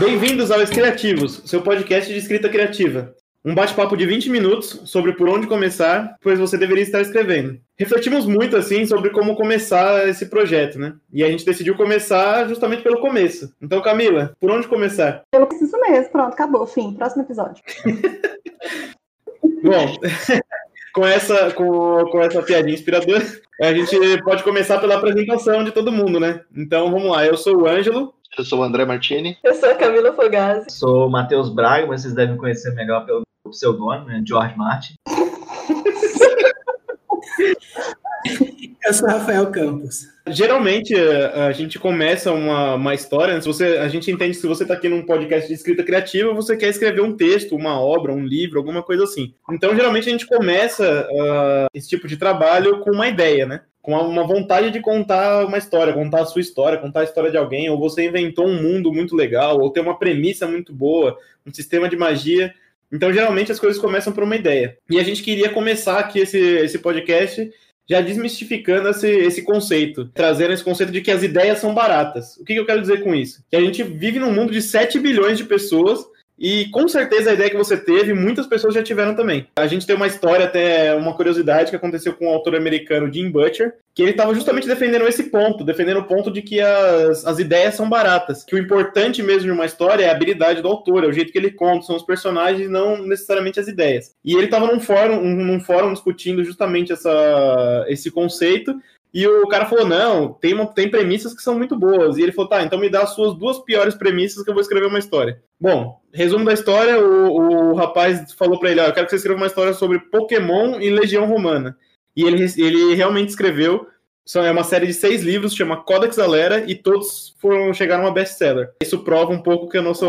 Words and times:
Bem-vindos 0.00 0.50
ao 0.50 0.62
Escriativos, 0.62 1.42
seu 1.44 1.60
podcast 1.60 2.10
de 2.10 2.18
escrita 2.18 2.48
criativa. 2.48 3.14
Um 3.44 3.54
bate-papo 3.54 3.94
de 3.98 4.06
20 4.06 4.30
minutos 4.30 4.80
sobre 4.86 5.12
por 5.12 5.28
onde 5.28 5.46
começar, 5.46 6.16
pois 6.22 6.38
você 6.38 6.56
deveria 6.56 6.82
estar 6.82 7.02
escrevendo. 7.02 7.60
Refletimos 7.78 8.24
muito 8.24 8.56
assim 8.56 8.86
sobre 8.86 9.10
como 9.10 9.36
começar 9.36 10.08
esse 10.08 10.24
projeto, 10.24 10.78
né? 10.78 10.94
E 11.12 11.22
a 11.22 11.30
gente 11.30 11.44
decidiu 11.44 11.76
começar 11.76 12.48
justamente 12.48 12.82
pelo 12.82 13.02
começo. 13.02 13.54
Então, 13.60 13.82
Camila, 13.82 14.32
por 14.40 14.50
onde 14.50 14.66
começar? 14.68 15.20
Eu 15.34 15.46
preciso 15.46 15.78
mesmo, 15.78 16.10
pronto, 16.10 16.32
acabou, 16.32 16.66
fim, 16.66 16.94
próximo 16.94 17.22
episódio. 17.22 17.62
Bom, 19.62 19.98
com 20.94 21.06
essa, 21.06 21.50
com, 21.50 22.06
com 22.10 22.22
essa 22.22 22.42
piadinha 22.42 22.74
inspiradora, 22.74 23.22
a 23.60 23.74
gente 23.74 24.22
pode 24.22 24.42
começar 24.44 24.78
pela 24.78 24.94
apresentação 24.96 25.62
de 25.62 25.72
todo 25.72 25.92
mundo, 25.92 26.18
né? 26.18 26.40
Então 26.56 26.90
vamos 26.90 27.10
lá, 27.10 27.26
eu 27.26 27.36
sou 27.36 27.58
o 27.58 27.66
Ângelo. 27.68 28.14
Eu 28.38 28.44
sou 28.44 28.60
o 28.60 28.62
André 28.62 28.84
Martini. 28.84 29.36
Eu 29.42 29.54
sou 29.54 29.70
a 29.70 29.74
Camila 29.74 30.12
Fogazzi. 30.12 30.66
Sou 30.70 31.08
o 31.08 31.10
Matheus 31.10 31.52
Braga, 31.52 31.86
mas 31.86 32.02
vocês 32.02 32.14
devem 32.14 32.36
conhecer 32.36 32.72
melhor 32.74 33.04
pelo 33.04 33.22
pseudônimo, 33.50 34.06
né? 34.06 34.22
George 34.26 34.56
Martin. 34.56 34.94
Eu 38.86 38.94
sou 38.94 39.08
Rafael 39.08 39.50
Campos. 39.50 40.06
Geralmente 40.28 40.94
a 40.94 41.52
gente 41.52 41.78
começa 41.78 42.32
uma, 42.32 42.74
uma 42.74 42.94
história, 42.94 43.40
se 43.40 43.46
você, 43.46 43.78
a 43.78 43.88
gente 43.88 44.10
entende 44.10 44.34
que 44.34 44.40
se 44.40 44.46
você 44.46 44.62
está 44.62 44.74
aqui 44.74 44.88
num 44.88 45.04
podcast 45.04 45.48
de 45.48 45.54
escrita 45.54 45.82
criativa, 45.82 46.32
você 46.32 46.56
quer 46.56 46.68
escrever 46.68 47.00
um 47.00 47.16
texto, 47.16 47.56
uma 47.56 47.80
obra, 47.80 48.12
um 48.12 48.24
livro, 48.24 48.58
alguma 48.58 48.82
coisa 48.82 49.04
assim. 49.04 49.34
Então, 49.50 49.74
geralmente 49.74 50.08
a 50.08 50.12
gente 50.12 50.26
começa 50.26 51.06
uh, 51.10 51.66
esse 51.74 51.88
tipo 51.88 52.08
de 52.08 52.16
trabalho 52.16 52.80
com 52.80 52.90
uma 52.90 53.08
ideia, 53.08 53.46
né? 53.46 53.62
Com 53.82 53.92
uma 53.92 54.26
vontade 54.26 54.70
de 54.70 54.80
contar 54.80 55.46
uma 55.46 55.56
história, 55.56 55.92
contar 55.92 56.22
a 56.22 56.26
sua 56.26 56.40
história, 56.40 56.78
contar 56.78 57.00
a 57.00 57.04
história 57.04 57.30
de 57.30 57.36
alguém, 57.36 57.70
ou 57.70 57.78
você 57.78 58.04
inventou 58.04 58.46
um 58.46 58.62
mundo 58.62 58.92
muito 58.92 59.16
legal, 59.16 59.58
ou 59.58 59.70
tem 59.70 59.82
uma 59.82 59.98
premissa 59.98 60.46
muito 60.46 60.72
boa, 60.72 61.16
um 61.46 61.52
sistema 61.52 61.88
de 61.88 61.96
magia. 61.96 62.54
Então, 62.92 63.12
geralmente 63.12 63.52
as 63.52 63.58
coisas 63.58 63.80
começam 63.80 64.12
por 64.12 64.24
uma 64.24 64.36
ideia. 64.36 64.76
E 64.90 64.98
a 64.98 65.02
gente 65.02 65.22
queria 65.22 65.48
começar 65.48 65.98
aqui 65.98 66.18
esse, 66.18 66.38
esse 66.38 66.78
podcast 66.78 67.50
já 67.88 68.00
desmistificando 68.00 68.88
esse, 68.88 69.08
esse 69.08 69.42
conceito, 69.42 70.04
trazendo 70.14 70.52
esse 70.52 70.62
conceito 70.62 70.92
de 70.92 71.00
que 71.00 71.10
as 71.10 71.24
ideias 71.24 71.58
são 71.58 71.74
baratas. 71.74 72.36
O 72.36 72.44
que, 72.44 72.54
que 72.54 72.60
eu 72.60 72.66
quero 72.66 72.80
dizer 72.80 73.02
com 73.02 73.12
isso? 73.12 73.42
Que 73.50 73.56
a 73.56 73.60
gente 73.60 73.82
vive 73.82 74.20
num 74.20 74.32
mundo 74.32 74.52
de 74.52 74.62
7 74.62 75.00
bilhões 75.00 75.36
de 75.36 75.44
pessoas 75.44 76.06
e 76.40 76.70
com 76.70 76.88
certeza 76.88 77.30
a 77.30 77.34
ideia 77.34 77.50
que 77.50 77.56
você 77.56 77.76
teve, 77.76 78.14
muitas 78.14 78.46
pessoas 78.46 78.72
já 78.72 78.82
tiveram 78.82 79.14
também. 79.14 79.46
A 79.56 79.66
gente 79.66 79.86
tem 79.86 79.94
uma 79.94 80.06
história, 80.06 80.46
até 80.46 80.94
uma 80.94 81.14
curiosidade 81.14 81.68
que 81.68 81.76
aconteceu 81.76 82.14
com 82.14 82.26
o 82.26 82.30
autor 82.30 82.56
americano 82.56 83.12
Jim 83.12 83.30
Butcher, 83.30 83.74
que 83.94 84.00
ele 84.00 84.12
estava 84.12 84.34
justamente 84.34 84.66
defendendo 84.66 85.06
esse 85.06 85.24
ponto, 85.24 85.62
defendendo 85.62 85.98
o 85.98 86.04
ponto 86.04 86.30
de 86.30 86.40
que 86.40 86.58
as, 86.58 87.26
as 87.26 87.38
ideias 87.38 87.74
são 87.74 87.90
baratas. 87.90 88.42
Que 88.42 88.54
o 88.54 88.58
importante 88.58 89.22
mesmo 89.22 89.42
de 89.42 89.50
uma 89.50 89.66
história 89.66 90.04
é 90.04 90.08
a 90.08 90.12
habilidade 90.12 90.62
do 90.62 90.68
autor, 90.68 91.04
é 91.04 91.08
o 91.08 91.12
jeito 91.12 91.30
que 91.30 91.36
ele 91.36 91.50
conta, 91.50 91.84
são 91.84 91.96
os 91.96 92.04
personagens, 92.04 92.70
não 92.70 93.02
necessariamente 93.02 93.60
as 93.60 93.68
ideias. 93.68 94.14
E 94.24 94.34
ele 94.34 94.46
estava 94.46 94.66
num 94.66 94.80
fórum, 94.80 95.22
num 95.22 95.60
fórum 95.60 95.92
discutindo 95.92 96.42
justamente 96.42 96.90
essa, 96.90 97.84
esse 97.88 98.10
conceito, 98.10 98.74
e 99.12 99.26
o 99.26 99.46
cara 99.48 99.66
falou: 99.66 99.86
não, 99.86 100.32
tem, 100.32 100.54
uma, 100.54 100.66
tem 100.66 100.88
premissas 100.88 101.34
que 101.34 101.42
são 101.42 101.56
muito 101.56 101.76
boas. 101.76 102.16
E 102.16 102.22
ele 102.22 102.32
falou: 102.32 102.48
tá, 102.48 102.62
então 102.62 102.78
me 102.78 102.88
dá 102.88 103.02
as 103.02 103.14
suas 103.14 103.34
duas 103.34 103.58
piores 103.58 103.94
premissas 103.94 104.44
que 104.44 104.50
eu 104.50 104.54
vou 104.54 104.62
escrever 104.62 104.86
uma 104.86 104.98
história. 104.98 105.42
Bom, 105.60 106.00
resumo 106.12 106.44
da 106.44 106.52
história: 106.52 106.98
o, 106.98 107.72
o 107.72 107.74
rapaz 107.74 108.32
falou 108.34 108.58
para 108.58 108.70
ele: 108.70 108.80
ó, 108.80 108.86
eu 108.86 108.92
quero 108.92 109.06
que 109.06 109.10
você 109.10 109.16
escreva 109.16 109.38
uma 109.38 109.46
história 109.46 109.72
sobre 109.72 109.98
Pokémon 109.98 110.80
e 110.80 110.90
Legião 110.90 111.26
Romana. 111.26 111.76
E 112.16 112.24
ele, 112.24 112.44
ele 112.56 112.94
realmente 112.94 113.30
escreveu. 113.30 113.86
É 114.32 114.50
uma 114.50 114.62
série 114.62 114.86
de 114.86 114.94
seis 114.94 115.22
livros, 115.22 115.56
chama 115.56 115.82
Codex 115.82 116.16
Alera, 116.16 116.62
e 116.70 116.76
todos 116.76 117.34
foram 117.40 117.74
chegaram 117.74 118.06
a 118.06 118.12
best-seller. 118.12 118.70
Isso 118.80 119.02
prova 119.02 119.32
um 119.32 119.42
pouco 119.42 119.68
que 119.68 119.76
o 119.76 119.82
nosso, 119.82 120.06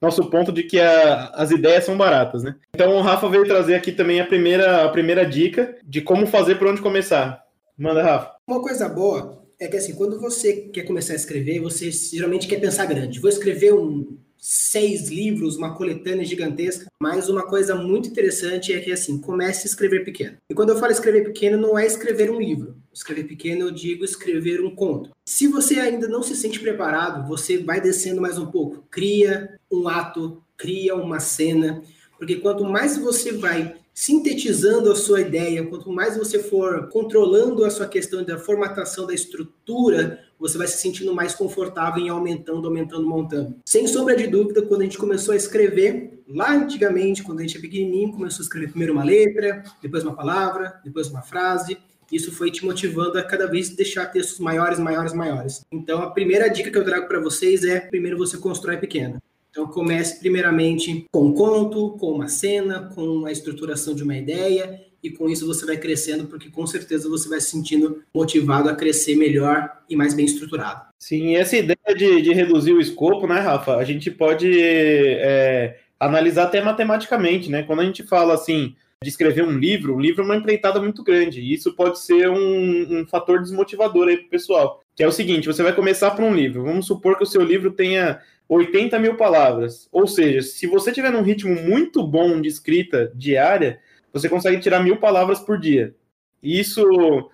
nosso 0.00 0.30
ponto 0.30 0.52
de 0.52 0.62
que 0.62 0.78
a, 0.78 1.32
as 1.34 1.50
ideias 1.50 1.82
são 1.84 1.96
baratas, 1.96 2.44
né? 2.44 2.54
Então 2.76 2.94
o 2.94 3.00
Rafa 3.00 3.28
veio 3.28 3.44
trazer 3.44 3.74
aqui 3.74 3.90
também 3.90 4.20
a 4.20 4.26
primeira, 4.26 4.84
a 4.84 4.88
primeira 4.88 5.26
dica 5.26 5.74
de 5.82 6.00
como 6.00 6.28
fazer 6.28 6.56
por 6.56 6.68
onde 6.68 6.80
começar. 6.80 7.45
Manda, 7.78 8.02
Rafa. 8.02 8.36
Uma 8.48 8.62
coisa 8.62 8.88
boa 8.88 9.44
é 9.60 9.68
que 9.68 9.76
assim, 9.76 9.94
quando 9.94 10.18
você 10.18 10.68
quer 10.72 10.84
começar 10.84 11.12
a 11.12 11.16
escrever, 11.16 11.60
você 11.60 11.90
geralmente 11.90 12.48
quer 12.48 12.58
pensar 12.58 12.86
grande. 12.86 13.20
Vou 13.20 13.28
escrever 13.28 13.74
um 13.74 14.16
seis 14.38 15.08
livros, 15.08 15.56
uma 15.56 15.74
coletânea 15.74 16.24
gigantesca, 16.24 16.86
mas 17.00 17.28
uma 17.28 17.46
coisa 17.46 17.74
muito 17.74 18.08
interessante 18.08 18.72
é 18.72 18.80
que 18.80 18.92
assim, 18.92 19.18
comece 19.18 19.66
a 19.66 19.70
escrever 19.70 20.04
pequeno. 20.04 20.36
E 20.48 20.54
quando 20.54 20.70
eu 20.70 20.78
falo 20.78 20.92
escrever 20.92 21.24
pequeno, 21.24 21.58
não 21.58 21.78
é 21.78 21.84
escrever 21.84 22.30
um 22.30 22.40
livro. 22.40 22.76
Escrever 22.92 23.24
pequeno, 23.24 23.66
eu 23.66 23.70
digo 23.70 24.04
escrever 24.04 24.62
um 24.62 24.74
conto. 24.74 25.10
Se 25.26 25.46
você 25.46 25.80
ainda 25.80 26.08
não 26.08 26.22
se 26.22 26.34
sente 26.34 26.60
preparado, 26.60 27.28
você 27.28 27.58
vai 27.58 27.80
descendo 27.80 28.22
mais 28.22 28.38
um 28.38 28.46
pouco. 28.46 28.86
Cria 28.90 29.58
um 29.70 29.86
ato, 29.86 30.42
cria 30.56 30.94
uma 30.94 31.20
cena, 31.20 31.82
porque 32.16 32.36
quanto 32.36 32.64
mais 32.64 32.96
você 32.96 33.32
vai 33.32 33.74
sintetizando 33.96 34.92
a 34.92 34.94
sua 34.94 35.22
ideia, 35.22 35.64
quanto 35.64 35.90
mais 35.90 36.18
você 36.18 36.38
for 36.38 36.90
controlando 36.90 37.64
a 37.64 37.70
sua 37.70 37.88
questão 37.88 38.22
da 38.22 38.36
formatação 38.36 39.06
da 39.06 39.14
estrutura, 39.14 40.20
você 40.38 40.58
vai 40.58 40.66
se 40.66 40.76
sentindo 40.76 41.14
mais 41.14 41.34
confortável 41.34 42.04
em 42.04 42.10
aumentando, 42.10 42.68
aumentando, 42.68 43.08
montando. 43.08 43.56
Sem 43.64 43.86
sombra 43.86 44.14
de 44.14 44.26
dúvida, 44.26 44.60
quando 44.60 44.82
a 44.82 44.84
gente 44.84 44.98
começou 44.98 45.32
a 45.32 45.36
escrever, 45.36 46.22
lá 46.28 46.52
antigamente, 46.52 47.22
quando 47.22 47.38
a 47.38 47.42
gente 47.42 47.56
é 47.56 47.60
pequenininho, 47.60 48.12
começou 48.12 48.42
a 48.42 48.44
escrever 48.44 48.68
primeiro 48.68 48.92
uma 48.92 49.02
letra, 49.02 49.64
depois 49.80 50.04
uma 50.04 50.14
palavra, 50.14 50.78
depois 50.84 51.08
uma 51.08 51.22
frase, 51.22 51.78
isso 52.12 52.30
foi 52.30 52.50
te 52.50 52.64
motivando 52.64 53.18
a 53.18 53.22
cada 53.22 53.46
vez 53.46 53.70
deixar 53.70 54.06
textos 54.06 54.38
maiores, 54.38 54.78
maiores, 54.78 55.12
maiores. 55.12 55.62
Então, 55.72 56.02
a 56.02 56.10
primeira 56.10 56.48
dica 56.48 56.70
que 56.70 56.78
eu 56.78 56.84
trago 56.84 57.08
para 57.08 57.18
vocês 57.18 57.64
é: 57.64 57.80
primeiro 57.80 58.16
você 58.16 58.36
constrói 58.36 58.76
pequeno. 58.76 59.20
Então 59.56 59.66
comece 59.68 60.20
primeiramente 60.20 61.06
com 61.10 61.28
um 61.28 61.32
conto, 61.32 61.96
com 61.98 62.12
uma 62.12 62.28
cena, 62.28 62.90
com 62.94 63.24
a 63.24 63.32
estruturação 63.32 63.94
de 63.94 64.02
uma 64.02 64.14
ideia, 64.14 64.84
e 65.02 65.08
com 65.08 65.30
isso 65.30 65.46
você 65.46 65.64
vai 65.64 65.78
crescendo, 65.78 66.26
porque 66.26 66.50
com 66.50 66.66
certeza 66.66 67.08
você 67.08 67.26
vai 67.26 67.40
se 67.40 67.52
sentindo 67.52 68.02
motivado 68.14 68.68
a 68.68 68.74
crescer 68.74 69.16
melhor 69.16 69.72
e 69.88 69.96
mais 69.96 70.12
bem 70.12 70.26
estruturado. 70.26 70.82
Sim, 70.98 71.36
essa 71.36 71.56
ideia 71.56 71.96
de, 71.96 72.20
de 72.20 72.34
reduzir 72.34 72.74
o 72.74 72.80
escopo, 72.82 73.26
né, 73.26 73.40
Rafa? 73.40 73.76
A 73.76 73.84
gente 73.84 74.10
pode 74.10 74.60
é, 74.60 75.78
analisar 75.98 76.44
até 76.44 76.60
matematicamente, 76.60 77.50
né? 77.50 77.62
Quando 77.62 77.80
a 77.80 77.84
gente 77.84 78.02
fala 78.02 78.34
assim 78.34 78.76
de 79.02 79.08
escrever 79.08 79.42
um 79.42 79.58
livro, 79.58 79.94
um 79.94 80.00
livro 80.00 80.20
é 80.20 80.24
uma 80.26 80.36
empreitada 80.36 80.82
muito 80.82 81.02
grande, 81.02 81.40
e 81.40 81.54
isso 81.54 81.74
pode 81.74 81.98
ser 81.98 82.28
um, 82.28 83.00
um 83.00 83.06
fator 83.06 83.40
desmotivador 83.40 84.08
aí 84.08 84.18
para 84.18 84.26
o 84.26 84.30
pessoal. 84.30 84.82
Que 84.96 85.04
é 85.04 85.06
o 85.06 85.12
seguinte: 85.12 85.46
você 85.46 85.62
vai 85.62 85.74
começar 85.74 86.10
por 86.12 86.24
um 86.24 86.34
livro. 86.34 86.64
Vamos 86.64 86.86
supor 86.86 87.16
que 87.16 87.22
o 87.22 87.26
seu 87.26 87.42
livro 87.42 87.70
tenha 87.70 88.18
80 88.48 88.98
mil 88.98 89.16
palavras. 89.16 89.88
Ou 89.92 90.06
seja, 90.06 90.42
se 90.42 90.66
você 90.66 90.90
tiver 90.90 91.10
num 91.10 91.22
ritmo 91.22 91.54
muito 91.54 92.02
bom 92.02 92.40
de 92.40 92.48
escrita 92.48 93.12
diária, 93.14 93.78
você 94.12 94.28
consegue 94.28 94.60
tirar 94.60 94.82
mil 94.82 94.96
palavras 94.96 95.38
por 95.38 95.60
dia. 95.60 95.94
Isso, 96.42 96.84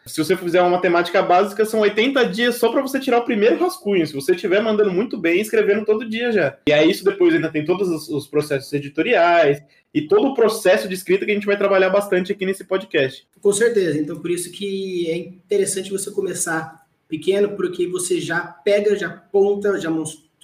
se 0.06 0.24
você 0.24 0.36
fizer 0.36 0.60
uma 0.62 0.70
matemática 0.70 1.22
básica, 1.22 1.64
são 1.64 1.80
80 1.80 2.24
dias 2.28 2.54
só 2.54 2.70
para 2.70 2.80
você 2.80 2.98
tirar 2.98 3.18
o 3.18 3.24
primeiro 3.24 3.58
rascunho. 3.58 4.06
Se 4.06 4.14
você 4.14 4.32
estiver 4.32 4.62
mandando 4.62 4.90
muito 4.90 5.18
bem, 5.18 5.40
escrevendo 5.40 5.84
todo 5.84 6.08
dia 6.08 6.32
já. 6.32 6.56
E 6.66 6.72
aí, 6.72 6.90
isso 6.90 7.04
depois 7.04 7.34
ainda 7.34 7.50
tem 7.50 7.64
todos 7.64 8.08
os 8.08 8.26
processos 8.26 8.72
editoriais 8.72 9.62
e 9.92 10.02
todo 10.02 10.28
o 10.28 10.34
processo 10.34 10.88
de 10.88 10.94
escrita 10.94 11.26
que 11.26 11.30
a 11.30 11.34
gente 11.34 11.46
vai 11.46 11.58
trabalhar 11.58 11.90
bastante 11.90 12.32
aqui 12.32 12.46
nesse 12.46 12.64
podcast. 12.64 13.26
Com 13.40 13.52
certeza. 13.52 13.98
Então, 13.98 14.18
por 14.18 14.30
isso 14.30 14.50
que 14.50 15.10
é 15.10 15.16
interessante 15.16 15.90
você 15.90 16.10
começar 16.10 16.81
pequeno, 17.12 17.50
porque 17.50 17.86
você 17.86 18.18
já 18.18 18.40
pega, 18.40 18.96
já 18.96 19.10
ponta, 19.10 19.78
já 19.78 19.90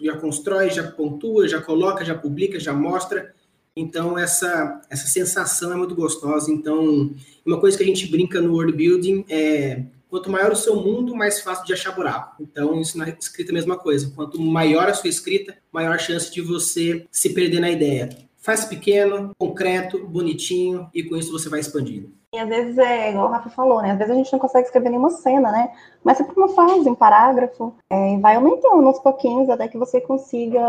já 0.03 0.15
constrói, 0.19 0.69
já 0.69 0.83
pontua, 0.85 1.49
já 1.49 1.63
coloca, 1.63 2.05
já 2.05 2.15
publica, 2.15 2.61
já 2.61 2.75
mostra. 2.75 3.35
Então, 3.75 4.19
essa, 4.19 4.83
essa 4.91 5.07
sensação 5.07 5.73
é 5.73 5.77
muito 5.77 5.95
gostosa. 5.95 6.53
Então, 6.53 7.11
uma 7.45 7.59
coisa 7.59 7.77
que 7.79 7.83
a 7.83 7.87
gente 7.87 8.07
brinca 8.07 8.39
no 8.43 8.53
world 8.53 8.75
building 8.75 9.25
é 9.31 9.83
quanto 10.11 10.31
maior 10.31 10.53
o 10.53 10.57
seu 10.57 10.77
mundo, 10.77 11.17
mais 11.17 11.41
fácil 11.41 11.65
de 11.65 11.73
achar 11.73 11.93
buraco. 11.93 12.43
Então, 12.43 12.79
isso 12.79 12.99
na 12.99 13.09
escrita 13.09 13.51
é 13.51 13.53
a 13.53 13.55
mesma 13.55 13.79
coisa. 13.79 14.13
Quanto 14.15 14.39
maior 14.39 14.89
a 14.89 14.95
sua 14.95 15.09
escrita, 15.09 15.57
maior 15.73 15.95
a 15.95 15.99
chance 15.99 16.31
de 16.31 16.43
você 16.43 17.07
se 17.11 17.31
perder 17.31 17.61
na 17.61 17.71
ideia. 17.71 18.11
Faz 18.37 18.67
pequeno, 18.67 19.35
concreto, 19.39 20.07
bonitinho, 20.07 20.89
e 20.95 21.03
com 21.03 21.17
isso 21.17 21.33
você 21.33 21.49
vai 21.49 21.61
expandindo. 21.61 22.13
E 22.35 22.39
às 22.39 22.49
vezes 22.49 22.77
é 22.77 23.11
igual 23.11 23.29
o 23.29 23.31
Rafa 23.31 23.49
falou, 23.49 23.81
né? 23.81 23.93
Às 23.93 23.99
vezes 23.99 24.13
a 24.13 24.17
gente 24.17 24.33
não 24.33 24.39
consegue 24.39 24.67
escrever 24.67 24.91
nenhuma 24.91 25.11
cena, 25.11 25.51
né? 25.51 25.73
Mas 26.05 26.21
é 26.21 26.25
por 26.25 26.37
uma 26.37 26.49
frase, 26.51 26.89
um 26.89 26.95
parágrafo, 26.95 27.75
é, 27.89 28.15
e 28.15 28.21
vai 28.21 28.37
aumentando 28.37 28.87
aos 28.87 28.99
pouquinhos 28.99 29.49
até 29.49 29.67
que 29.67 29.79
você 29.79 29.99
consiga 29.99 30.61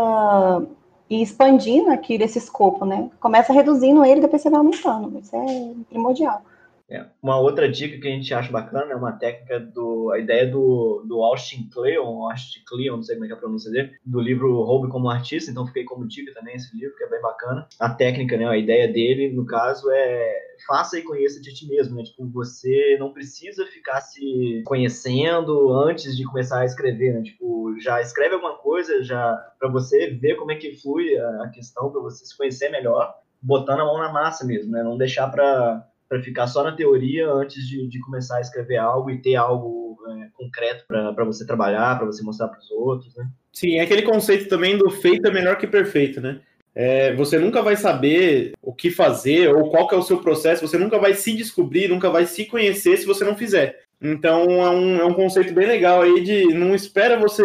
ir 1.10 1.20
expandindo 1.20 1.90
aqui 1.90 2.14
esse 2.14 2.38
escopo, 2.38 2.86
né? 2.86 3.10
Começa 3.20 3.52
reduzindo 3.52 4.04
ele, 4.04 4.22
depois 4.22 4.40
você 4.40 4.48
vai 4.48 4.58
aumentando. 4.58 5.18
Isso 5.18 5.36
é 5.36 5.74
primordial. 5.90 6.42
É. 6.90 7.06
Uma 7.22 7.38
outra 7.38 7.70
dica 7.70 7.98
que 7.98 8.08
a 8.08 8.10
gente 8.10 8.34
acha 8.34 8.50
bacana 8.50 8.92
é 8.92 8.96
uma 8.96 9.12
técnica 9.12 9.60
do. 9.60 10.10
a 10.10 10.18
ideia 10.18 10.46
do, 10.46 11.04
do 11.06 11.22
Austin 11.22 11.68
Kleon, 11.72 12.28
Austin 12.28 12.60
Kleon, 12.66 12.96
não 12.96 13.02
sei 13.02 13.14
como 13.14 13.24
é 13.24 13.28
que 13.28 13.34
é 13.34 13.36
a 13.36 13.40
pronúncia 13.40 13.70
dele, 13.70 13.92
do 14.04 14.20
livro 14.20 14.62
Roube 14.62 14.88
como 14.88 15.08
Artista, 15.08 15.50
então 15.50 15.66
fiquei 15.66 15.84
como 15.84 16.08
dica 16.08 16.34
também 16.34 16.56
esse 16.56 16.76
livro, 16.76 16.96
que 16.96 17.04
é 17.04 17.08
bem 17.08 17.20
bacana. 17.22 17.66
A 17.78 17.90
técnica, 17.90 18.36
né, 18.36 18.46
a 18.46 18.56
ideia 18.56 18.88
dele, 18.88 19.32
no 19.32 19.46
caso, 19.46 19.88
é 19.90 20.50
faça 20.66 20.98
e 20.98 21.02
conheça 21.02 21.40
de 21.40 21.54
ti 21.54 21.66
mesmo, 21.66 21.96
né? 21.96 22.02
Tipo, 22.02 22.26
você 22.28 22.96
não 22.98 23.12
precisa 23.12 23.64
ficar 23.66 24.00
se 24.00 24.62
conhecendo 24.66 25.72
antes 25.72 26.16
de 26.16 26.24
começar 26.24 26.60
a 26.60 26.64
escrever, 26.64 27.14
né? 27.14 27.22
Tipo, 27.22 27.78
já 27.80 28.00
escreve 28.00 28.34
alguma 28.34 28.56
coisa 28.58 29.02
já 29.02 29.36
para 29.58 29.68
você 29.68 30.10
ver 30.10 30.34
como 30.36 30.52
é 30.52 30.56
que 30.56 30.74
flui 30.74 31.16
a, 31.16 31.44
a 31.44 31.48
questão, 31.50 31.90
para 31.90 32.00
você 32.00 32.26
se 32.26 32.36
conhecer 32.36 32.68
melhor, 32.68 33.14
botando 33.40 33.80
a 33.80 33.84
mão 33.84 33.98
na 33.98 34.12
massa 34.12 34.44
mesmo, 34.44 34.72
né? 34.72 34.82
Não 34.82 34.98
deixar 34.98 35.28
para 35.28 35.86
ficar 36.22 36.46
só 36.46 36.64
na 36.64 36.72
teoria 36.72 37.30
antes 37.30 37.66
de, 37.66 37.86
de 37.86 38.00
começar 38.00 38.38
a 38.38 38.40
escrever 38.40 38.78
algo 38.78 39.10
e 39.10 39.22
ter 39.22 39.36
algo 39.36 39.96
é, 40.08 40.28
concreto 40.34 40.84
para 40.86 41.24
você 41.24 41.46
trabalhar, 41.46 41.96
para 41.96 42.06
você 42.06 42.22
mostrar 42.22 42.48
para 42.48 42.58
os 42.58 42.70
outros, 42.70 43.14
né? 43.14 43.28
Sim, 43.52 43.78
é 43.78 43.82
aquele 43.82 44.02
conceito 44.02 44.48
também 44.48 44.76
do 44.76 44.90
feito 44.90 45.26
é 45.26 45.32
melhor 45.32 45.56
que 45.56 45.66
perfeito, 45.66 46.20
né? 46.20 46.40
É, 46.74 47.14
você 47.14 47.38
nunca 47.38 47.62
vai 47.62 47.76
saber 47.76 48.52
o 48.62 48.72
que 48.72 48.90
fazer 48.90 49.54
ou 49.54 49.70
qual 49.70 49.88
é 49.90 49.96
o 49.96 50.02
seu 50.02 50.18
processo, 50.18 50.66
você 50.66 50.78
nunca 50.78 50.98
vai 50.98 51.14
se 51.14 51.36
descobrir, 51.36 51.88
nunca 51.88 52.08
vai 52.08 52.26
se 52.26 52.46
conhecer 52.46 52.96
se 52.96 53.06
você 53.06 53.24
não 53.24 53.36
fizer. 53.36 53.80
Então 54.00 54.44
é 54.64 54.70
um, 54.70 54.96
é 55.00 55.04
um 55.04 55.14
conceito 55.14 55.52
bem 55.52 55.66
legal 55.66 56.02
aí 56.02 56.22
de 56.22 56.54
não 56.54 56.74
espera 56.74 57.18
você 57.18 57.42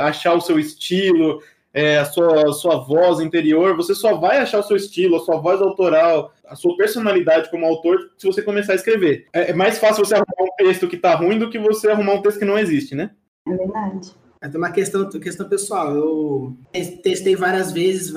achar 0.00 0.34
o 0.34 0.40
seu 0.40 0.58
estilo, 0.58 1.42
é, 1.72 1.98
a 1.98 2.04
sua, 2.04 2.52
sua 2.52 2.76
voz 2.78 3.20
interior, 3.20 3.76
você 3.76 3.94
só 3.94 4.16
vai 4.16 4.38
achar 4.38 4.60
o 4.60 4.62
seu 4.62 4.76
estilo, 4.76 5.16
a 5.16 5.20
sua 5.20 5.36
voz 5.36 5.60
autoral, 5.60 6.32
a 6.46 6.56
sua 6.56 6.76
personalidade 6.76 7.50
como 7.50 7.66
autor 7.66 8.10
se 8.16 8.26
você 8.26 8.42
começar 8.42 8.72
a 8.72 8.76
escrever. 8.76 9.26
É, 9.32 9.50
é 9.50 9.54
mais 9.54 9.78
fácil 9.78 10.04
você 10.04 10.14
arrumar 10.14 10.42
um 10.42 10.56
texto 10.56 10.88
que 10.88 10.96
está 10.96 11.14
ruim 11.14 11.38
do 11.38 11.50
que 11.50 11.58
você 11.58 11.90
arrumar 11.90 12.14
um 12.14 12.22
texto 12.22 12.38
que 12.38 12.44
não 12.44 12.58
existe, 12.58 12.94
né? 12.94 13.10
É 13.46 13.56
verdade. 13.56 14.12
É 14.40 14.56
uma 14.56 14.70
questão, 14.70 15.08
questão 15.10 15.48
pessoal. 15.48 15.94
Eu 15.94 16.56
testei 17.02 17.34
várias 17.34 17.72
vezes 17.72 18.12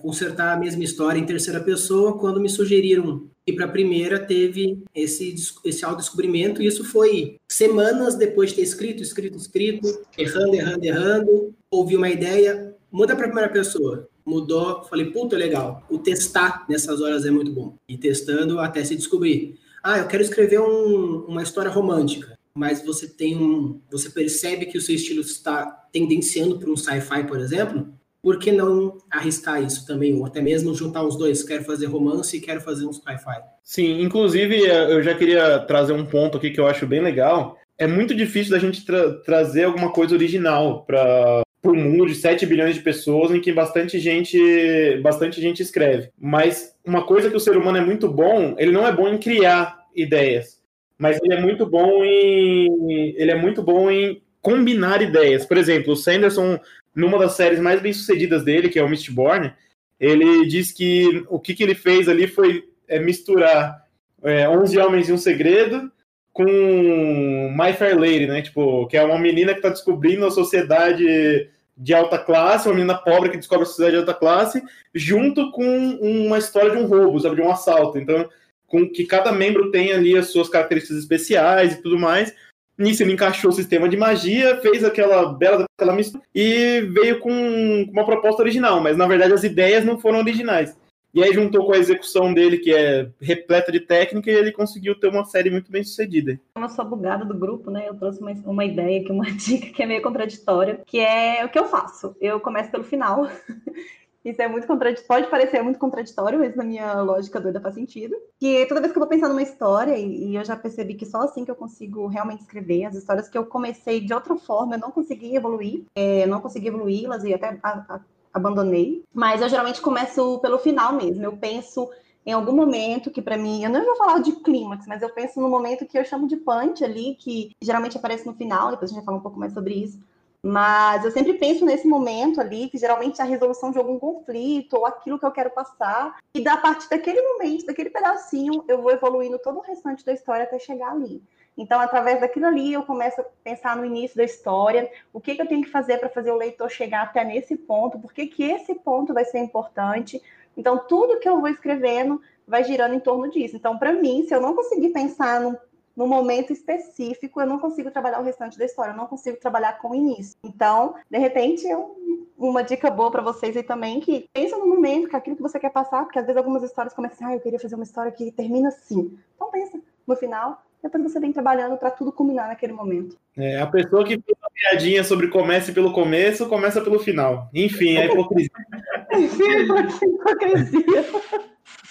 consertar 0.00 0.52
a 0.52 0.56
mesma 0.56 0.84
história 0.84 1.18
em 1.18 1.26
terceira 1.26 1.60
pessoa. 1.60 2.18
Quando 2.18 2.40
me 2.40 2.48
sugeriram 2.48 3.28
ir 3.44 3.54
para 3.54 3.64
a 3.64 3.70
primeira, 3.70 4.18
teve 4.18 4.84
esse, 4.94 5.34
esse 5.64 5.84
autodescobrimento. 5.84 6.62
E 6.62 6.66
isso 6.66 6.84
foi 6.84 7.36
semanas 7.50 8.14
depois 8.14 8.50
de 8.50 8.56
ter 8.56 8.62
escrito, 8.62 9.02
escrito, 9.02 9.36
escrito, 9.36 9.88
errando, 10.16 10.54
errando, 10.54 10.84
errando. 10.84 11.54
Ouvi 11.68 11.96
uma 11.96 12.10
ideia, 12.10 12.75
muda 12.96 13.14
para 13.14 13.26
primeira 13.26 13.50
pessoa. 13.50 14.08
Mudou, 14.24 14.82
falei, 14.84 15.10
puta, 15.10 15.36
legal. 15.36 15.84
O 15.90 15.98
testar 15.98 16.64
nessas 16.68 17.00
horas 17.02 17.26
é 17.26 17.30
muito 17.30 17.52
bom. 17.52 17.76
E 17.86 17.98
testando 17.98 18.58
até 18.58 18.82
se 18.82 18.96
descobrir. 18.96 19.58
Ah, 19.84 19.98
eu 19.98 20.08
quero 20.08 20.22
escrever 20.22 20.60
um, 20.60 21.26
uma 21.28 21.42
história 21.42 21.70
romântica 21.70 22.36
mas 22.56 22.82
você 22.82 23.06
tem 23.06 23.36
um, 23.36 23.82
você 23.90 24.08
percebe 24.08 24.64
que 24.64 24.78
o 24.78 24.80
seu 24.80 24.94
estilo 24.94 25.20
está 25.20 25.66
tendenciando 25.92 26.58
para 26.58 26.70
um 26.70 26.76
sci-fi, 26.76 27.24
por 27.24 27.38
exemplo, 27.38 27.86
por 28.22 28.38
que 28.38 28.50
não 28.50 28.96
arriscar 29.10 29.62
isso 29.62 29.86
também, 29.86 30.14
ou 30.14 30.24
até 30.24 30.40
mesmo 30.40 30.74
juntar 30.74 31.02
os 31.02 31.16
dois? 31.16 31.42
Quero 31.42 31.64
fazer 31.64 31.86
romance 31.86 32.36
e 32.36 32.40
quero 32.40 32.60
fazer 32.60 32.86
um 32.86 32.92
sci-fi. 32.92 33.42
Sim, 33.62 34.00
inclusive 34.00 34.58
eu 34.66 35.02
já 35.02 35.14
queria 35.14 35.60
trazer 35.60 35.92
um 35.92 36.06
ponto 36.06 36.38
aqui 36.38 36.50
que 36.50 36.58
eu 36.58 36.66
acho 36.66 36.86
bem 36.86 37.02
legal. 37.02 37.58
É 37.78 37.86
muito 37.86 38.14
difícil 38.14 38.52
da 38.52 38.58
gente 38.58 38.84
tra 38.86 39.12
trazer 39.20 39.64
alguma 39.64 39.92
coisa 39.92 40.14
original 40.14 40.84
para 40.86 41.42
o 41.70 41.76
mundo 41.76 42.06
de 42.06 42.14
7 42.14 42.44
bilhões 42.46 42.74
de 42.74 42.82
pessoas 42.82 43.30
em 43.30 43.40
que 43.40 43.52
bastante 43.52 43.98
gente, 43.98 44.98
bastante 45.02 45.40
gente 45.40 45.62
escreve. 45.62 46.10
Mas 46.18 46.74
uma 46.84 47.04
coisa 47.04 47.30
que 47.30 47.36
o 47.36 47.40
ser 47.40 47.56
humano 47.56 47.78
é 47.78 47.84
muito 47.84 48.08
bom, 48.08 48.54
ele 48.58 48.72
não 48.72 48.86
é 48.86 48.92
bom 48.92 49.08
em 49.08 49.18
criar 49.18 49.86
ideias 49.94 50.56
mas 50.98 51.18
ele 51.22 51.34
é 51.34 51.40
muito 51.40 51.66
bom 51.66 52.04
em 52.04 53.14
ele 53.16 53.30
é 53.30 53.34
muito 53.34 53.62
bom 53.62 53.90
em 53.90 54.22
combinar 54.40 55.02
ideias. 55.02 55.44
Por 55.44 55.56
exemplo, 55.56 55.92
o 55.92 55.96
Sanderson, 55.96 56.58
numa 56.94 57.18
das 57.18 57.32
séries 57.32 57.60
mais 57.60 57.80
bem 57.80 57.92
sucedidas 57.92 58.44
dele, 58.44 58.68
que 58.68 58.78
é 58.78 58.82
o 58.82 58.88
Mistborn, 58.88 59.52
ele 59.98 60.46
diz 60.46 60.72
que 60.72 61.24
o 61.28 61.38
que, 61.40 61.54
que 61.54 61.62
ele 61.62 61.74
fez 61.74 62.08
ali 62.08 62.26
foi 62.26 62.64
é, 62.86 62.98
misturar 62.98 63.84
é, 64.22 64.48
11 64.48 64.78
Homens 64.78 65.08
e 65.08 65.12
um 65.12 65.18
Segredo 65.18 65.90
com 66.32 66.44
My 66.44 67.72
Fair 67.72 67.98
Lady, 67.98 68.26
né? 68.26 68.42
Tipo, 68.42 68.86
que 68.86 68.96
é 68.96 69.02
uma 69.02 69.18
menina 69.18 69.52
que 69.52 69.58
está 69.58 69.70
descobrindo 69.70 70.26
a 70.26 70.30
sociedade 70.30 71.50
de 71.76 71.92
alta 71.94 72.18
classe, 72.18 72.68
uma 72.68 72.74
menina 72.74 72.96
pobre 72.96 73.28
que 73.28 73.36
descobre 73.36 73.64
a 73.64 73.66
sociedade 73.66 73.96
de 73.96 74.00
alta 74.00 74.14
classe, 74.14 74.62
junto 74.94 75.50
com 75.50 75.98
uma 76.00 76.38
história 76.38 76.70
de 76.70 76.78
um 76.78 76.86
roubo, 76.86 77.20
sabe, 77.20 77.36
de 77.36 77.42
um 77.42 77.50
assalto. 77.50 77.98
Então, 77.98 78.28
com 78.66 78.88
que 78.88 79.04
cada 79.04 79.30
membro 79.30 79.70
tem 79.70 79.92
ali 79.92 80.16
as 80.16 80.28
suas 80.28 80.48
características 80.48 80.98
especiais 80.98 81.74
e 81.74 81.82
tudo 81.82 81.98
mais. 81.98 82.34
Nisso 82.78 83.02
ele 83.02 83.12
encaixou 83.12 83.50
o 83.50 83.54
sistema 83.54 83.88
de 83.88 83.96
magia, 83.96 84.60
fez 84.60 84.84
aquela 84.84 85.32
bela 85.32 85.64
aquela 85.78 85.94
mistura 85.94 86.22
e 86.34 86.80
veio 86.92 87.20
com 87.20 87.86
uma 87.90 88.04
proposta 88.04 88.42
original, 88.42 88.80
mas 88.80 88.96
na 88.96 89.06
verdade 89.06 89.32
as 89.32 89.44
ideias 89.44 89.84
não 89.84 89.98
foram 89.98 90.18
originais. 90.18 90.76
E 91.16 91.24
aí 91.24 91.32
juntou 91.32 91.64
com 91.64 91.72
a 91.72 91.78
execução 91.78 92.34
dele, 92.34 92.58
que 92.58 92.74
é 92.74 93.10
repleta 93.18 93.72
de 93.72 93.80
técnica, 93.80 94.30
e 94.30 94.34
ele 94.34 94.52
conseguiu 94.52 95.00
ter 95.00 95.08
uma 95.08 95.24
série 95.24 95.48
muito 95.50 95.72
bem 95.72 95.82
sucedida. 95.82 96.38
Eu 96.54 96.68
sou 96.68 96.84
bugada 96.84 97.24
do 97.24 97.32
grupo, 97.32 97.70
né? 97.70 97.88
Eu 97.88 97.94
trouxe 97.94 98.20
uma, 98.20 98.32
uma 98.44 98.66
ideia 98.66 99.00
aqui, 99.00 99.10
uma 99.10 99.24
dica 99.32 99.72
que 99.72 99.82
é 99.82 99.86
meio 99.86 100.02
contraditória, 100.02 100.82
que 100.84 101.00
é 101.00 101.42
o 101.42 101.48
que 101.48 101.58
eu 101.58 101.64
faço. 101.64 102.14
Eu 102.20 102.38
começo 102.38 102.70
pelo 102.70 102.84
final. 102.84 103.26
Isso 104.22 104.42
é 104.42 104.48
muito 104.48 104.66
contraditório, 104.66 105.06
pode 105.06 105.30
parecer 105.30 105.62
muito 105.62 105.78
contraditório, 105.78 106.38
mas 106.38 106.54
na 106.54 106.64
minha 106.64 107.00
lógica 107.00 107.40
doida 107.40 107.60
faz 107.60 107.76
sentido. 107.76 108.14
Que 108.38 108.66
toda 108.66 108.80
vez 108.80 108.92
que 108.92 108.98
eu 108.98 109.00
vou 109.00 109.08
pensar 109.08 109.28
numa 109.28 109.42
história, 109.42 109.96
e, 109.96 110.34
eu 110.34 110.44
já 110.44 110.56
percebi 110.56 110.96
que 110.96 111.06
só 111.06 111.22
assim 111.22 111.46
que 111.46 111.50
eu 111.50 111.54
consigo 111.54 112.08
realmente 112.08 112.40
escrever, 112.40 112.84
as 112.84 112.96
histórias 112.96 113.28
que 113.28 113.38
eu 113.38 113.46
comecei 113.46 114.00
de 114.00 114.12
outra 114.12 114.36
forma, 114.36 114.74
eu 114.74 114.80
não 114.80 114.90
consegui 114.90 115.34
evoluir, 115.34 115.84
é, 115.94 116.26
não 116.26 116.42
consegui 116.42 116.66
evoluí-las 116.66 117.22
e 117.24 117.32
até 117.32 117.56
a, 117.62 117.70
a, 117.88 118.00
abandonei. 118.36 119.04
Mas 119.12 119.40
eu 119.40 119.48
geralmente 119.48 119.80
começo 119.80 120.38
pelo 120.40 120.58
final 120.58 120.92
mesmo. 120.92 121.24
Eu 121.24 121.36
penso 121.36 121.90
em 122.24 122.32
algum 122.32 122.52
momento 122.52 123.10
que 123.10 123.22
para 123.22 123.36
mim, 123.36 123.62
eu 123.62 123.70
não 123.70 123.84
vou 123.84 123.96
falar 123.96 124.18
de 124.18 124.32
clímax, 124.32 124.86
mas 124.86 125.00
eu 125.00 125.10
penso 125.10 125.40
no 125.40 125.48
momento 125.48 125.86
que 125.86 125.96
eu 125.96 126.04
chamo 126.04 126.26
de 126.26 126.36
punch 126.36 126.84
ali, 126.84 127.14
que 127.14 127.52
geralmente 127.62 127.96
aparece 127.96 128.26
no 128.26 128.34
final, 128.34 128.70
depois 128.70 128.90
a 128.90 128.94
gente 128.94 128.96
vai 128.96 129.04
falar 129.04 129.18
um 129.18 129.22
pouco 129.22 129.38
mais 129.38 129.52
sobre 129.52 129.74
isso 129.74 130.00
mas 130.46 131.04
eu 131.04 131.10
sempre 131.10 131.34
penso 131.34 131.64
nesse 131.64 131.88
momento 131.88 132.40
ali, 132.40 132.68
que 132.68 132.78
geralmente 132.78 133.20
é 133.20 133.24
a 133.24 133.26
resolução 133.26 133.72
de 133.72 133.78
algum 133.78 133.98
conflito 133.98 134.74
ou 134.76 134.86
aquilo 134.86 135.18
que 135.18 135.26
eu 135.26 135.32
quero 135.32 135.50
passar. 135.50 136.16
E 136.32 136.40
da 136.40 136.56
partir 136.56 136.88
daquele 136.88 137.20
momento, 137.20 137.66
daquele 137.66 137.90
pedacinho, 137.90 138.64
eu 138.68 138.80
vou 138.80 138.92
evoluindo 138.92 139.40
todo 139.40 139.58
o 139.58 139.62
restante 139.62 140.04
da 140.04 140.12
história 140.12 140.44
até 140.44 140.56
chegar 140.60 140.92
ali. 140.92 141.20
Então, 141.56 141.80
através 141.80 142.20
daquilo 142.20 142.46
ali, 142.46 142.72
eu 142.72 142.82
começo 142.82 143.20
a 143.20 143.24
pensar 143.42 143.76
no 143.76 143.84
início 143.84 144.16
da 144.16 144.24
história, 144.24 144.90
o 145.12 145.20
que, 145.20 145.34
que 145.34 145.42
eu 145.42 145.48
tenho 145.48 145.62
que 145.62 145.70
fazer 145.70 145.98
para 145.98 146.08
fazer 146.08 146.30
o 146.30 146.36
leitor 146.36 146.70
chegar 146.70 147.02
até 147.02 147.24
nesse 147.24 147.56
ponto, 147.56 147.98
por 147.98 148.12
que, 148.12 148.26
que 148.26 148.42
esse 148.42 148.74
ponto 148.74 149.14
vai 149.14 149.24
ser 149.24 149.38
importante. 149.38 150.22
Então, 150.56 150.78
tudo 150.86 151.18
que 151.18 151.28
eu 151.28 151.40
vou 151.40 151.48
escrevendo 151.48 152.20
vai 152.46 152.62
girando 152.62 152.94
em 152.94 153.00
torno 153.00 153.30
disso. 153.30 153.56
Então, 153.56 153.78
para 153.78 153.92
mim, 153.92 154.24
se 154.26 154.34
eu 154.34 154.40
não 154.40 154.54
conseguir 154.54 154.90
pensar 154.90 155.40
num 155.40 155.56
no 155.96 156.06
momento 156.06 156.52
específico, 156.52 157.40
eu 157.40 157.46
não 157.46 157.58
consigo 157.58 157.90
trabalhar 157.90 158.20
o 158.20 158.22
restante 158.22 158.58
da 158.58 158.66
história, 158.66 158.92
eu 158.92 158.96
não 158.96 159.06
consigo 159.06 159.38
trabalhar 159.38 159.78
com 159.78 159.90
o 159.90 159.94
início. 159.94 160.36
Então, 160.44 160.94
de 161.10 161.16
repente, 161.16 161.66
eu, 161.66 161.96
uma 162.36 162.62
dica 162.62 162.90
boa 162.90 163.10
para 163.10 163.22
vocês 163.22 163.56
aí 163.56 163.62
também, 163.62 163.98
que 163.98 164.28
pensa 164.30 164.58
no 164.58 164.66
momento, 164.66 165.08
que 165.08 165.16
aquilo 165.16 165.36
que 165.36 165.42
você 165.42 165.58
quer 165.58 165.70
passar, 165.70 166.04
porque 166.04 166.18
às 166.18 166.26
vezes 166.26 166.36
algumas 166.36 166.62
histórias 166.62 166.92
começam 166.92 167.16
assim, 167.16 167.24
ah, 167.24 167.34
eu 167.34 167.40
queria 167.40 167.58
fazer 167.58 167.76
uma 167.76 167.84
história 167.84 168.12
que 168.12 168.30
termina 168.30 168.68
assim. 168.68 169.18
Então 169.34 169.50
pensa 169.50 169.80
no 170.06 170.14
final, 170.14 170.62
depois 170.82 171.02
você 171.02 171.18
vem 171.18 171.32
trabalhando 171.32 171.76
para 171.76 171.90
tudo 171.90 172.12
culminar 172.12 172.48
naquele 172.48 172.72
momento. 172.72 173.16
É, 173.36 173.60
a 173.60 173.66
pessoa 173.66 174.04
que 174.04 174.20
fez 174.20 174.38
uma 174.38 174.50
piadinha 174.52 175.04
sobre 175.04 175.28
comece 175.28 175.72
pelo 175.72 175.92
começo, 175.92 176.48
começa 176.48 176.80
pelo 176.80 176.98
final. 176.98 177.50
Enfim, 177.54 177.96
é 177.96 178.06
hipocrisia. 178.06 178.50
Enfim, 179.12 179.50
é 179.50 179.62
hipocrisia. 179.62 181.04